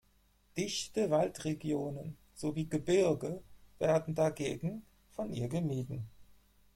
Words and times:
Dichte 0.57 1.11
Waldregionen 1.11 2.17
sowie 2.33 2.65
Gebirge 2.65 3.39
werden 3.77 4.15
dagegen 4.15 4.81
von 5.11 5.31
ihr 5.31 5.47
gemieden. 5.47 6.09